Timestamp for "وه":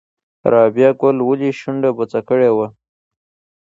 2.57-2.67